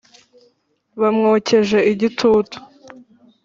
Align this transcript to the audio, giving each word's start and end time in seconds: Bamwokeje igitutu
Bamwokeje 1.01 1.79
igitutu 1.91 2.57